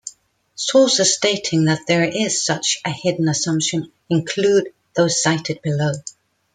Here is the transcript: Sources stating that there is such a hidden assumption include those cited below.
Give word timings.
Sources 0.55 1.15
stating 1.15 1.65
that 1.65 1.81
there 1.87 2.03
is 2.03 2.43
such 2.43 2.81
a 2.83 2.89
hidden 2.89 3.29
assumption 3.29 3.91
include 4.09 4.73
those 4.95 5.21
cited 5.21 5.61
below. 5.61 5.91